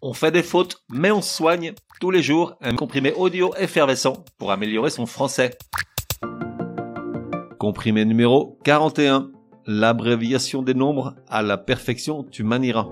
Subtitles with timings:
[0.00, 4.52] On fait des fautes, mais on soigne tous les jours un comprimé audio effervescent pour
[4.52, 5.58] améliorer son français.
[7.58, 9.32] Comprimé numéro 41.
[9.66, 12.86] L'abréviation des nombres à la perfection tu manieras.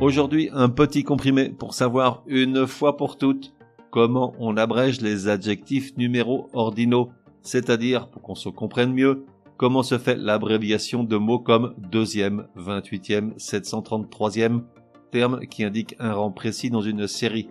[0.00, 3.52] Aujourd'hui, un petit comprimé pour savoir une fois pour toutes
[3.90, 7.10] comment on abrège les adjectifs numéros ordinaux,
[7.42, 9.26] c'est-à-dire pour qu'on se comprenne mieux
[9.60, 14.62] comment se fait l'abréviation de mots comme deuxième, 28e, 733e,
[15.10, 17.46] terme qui indique un rang précis dans une série?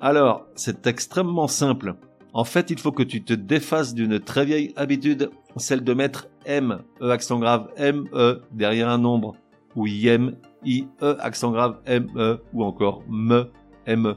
[0.00, 1.96] Alors, c'est extrêmement simple.
[2.32, 6.28] En fait, il faut que tu te défasses d'une très vieille habitude, celle de mettre
[6.46, 9.36] M, E accent grave, M, E derrière un nombre,
[9.76, 10.32] ou IM,
[10.64, 13.50] I, E accent grave, M, E, ou encore ME,
[13.86, 14.16] ME.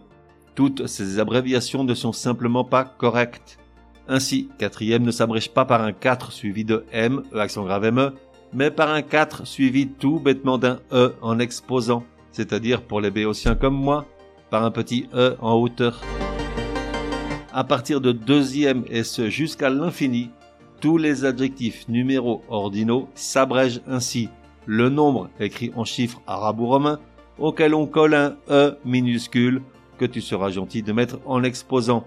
[0.55, 3.59] Toutes ces abréviations ne sont simplement pas correctes.
[4.09, 8.13] Ainsi, quatrième ne s'abrège pas par un 4 suivi de M, E accent grave ME,
[8.53, 13.55] mais par un 4 suivi tout bêtement d'un E en exposant, c'est-à-dire pour les béotiens
[13.55, 14.05] comme moi,
[14.49, 16.01] par un petit E en hauteur.
[17.51, 20.29] À partir de deuxième et ce jusqu'à l'infini,
[20.79, 24.29] tous les adjectifs numéros ordinaux s'abrègent ainsi.
[24.65, 26.99] Le nombre écrit en chiffres arabo-romains
[27.39, 29.61] auquel on colle un E minuscule
[29.97, 32.05] que tu seras gentil de mettre en exposant.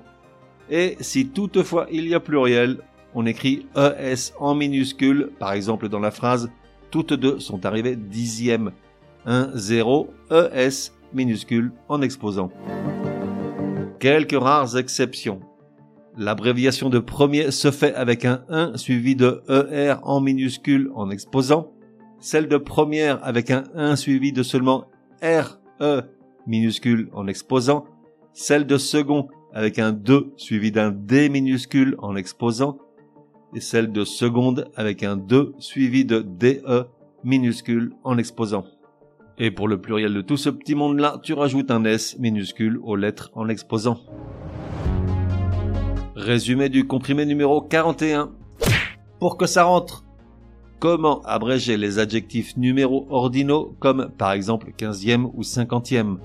[0.71, 2.79] Et si toutefois il y a pluriel,
[3.15, 6.51] on écrit ES en minuscule, par exemple dans la phrase
[6.91, 8.73] toutes deux sont arrivées dixième.
[9.27, 12.51] 1, 0, ES minuscule en exposant.
[13.99, 15.41] Quelques rares exceptions.
[16.17, 21.73] L'abréviation de premier se fait avec un 1 suivi de ER en minuscule en exposant.
[22.19, 24.87] Celle de première avec un 1 suivi de seulement
[25.23, 26.03] RE
[26.47, 27.85] minuscule en exposant.
[28.33, 32.79] Celle de second avec un 2 suivi d'un D minuscule en exposant,
[33.55, 36.87] et celle de seconde avec un 2 suivi de DE
[37.25, 38.65] minuscule en exposant.
[39.39, 42.97] Et pour le pluriel de tout ce petit monde-là, tu rajoutes un S minuscule aux
[42.97, 43.99] lettres en exposant.
[46.15, 48.31] Résumé du comprimé numéro 41.
[49.19, 50.05] Pour que ça rentre.
[50.79, 56.17] Comment abréger les adjectifs numéros ordinaux comme par exemple 15e ou 50e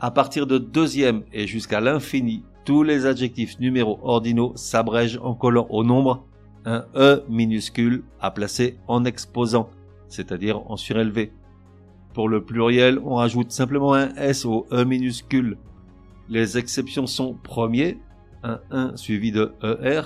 [0.00, 5.66] à partir de deuxième et jusqu'à l'infini, tous les adjectifs numéros ordinaux s'abrègent en collant
[5.70, 6.26] au nombre
[6.64, 9.70] un E minuscule à placer en exposant,
[10.08, 11.32] c'est-à-dire en surélevé.
[12.12, 15.58] Pour le pluriel, on rajoute simplement un S au E minuscule.
[16.28, 17.98] Les exceptions sont premier,
[18.42, 20.02] un 1 suivi de ER,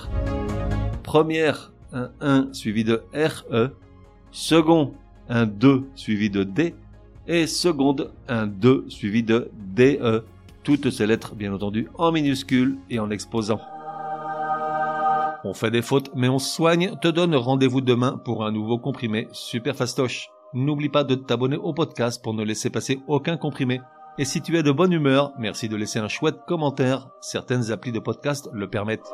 [1.03, 3.71] première, un 1 suivi de RE,
[4.31, 4.93] second,
[5.29, 6.75] un 2 suivi de D,
[7.31, 10.25] et seconde un 2 suivi de DE.
[10.65, 13.61] Toutes ces lettres bien entendu en minuscules et en exposant.
[15.45, 19.29] On fait des fautes mais on soigne, te donne rendez-vous demain pour un nouveau comprimé
[19.33, 20.29] super fastoche.
[20.53, 23.81] N'oublie pas de t'abonner au podcast pour ne laisser passer aucun comprimé.
[24.19, 27.93] Et si tu es de bonne humeur, merci de laisser un chouette commentaire, certaines applis
[27.93, 29.09] de podcast le permettent.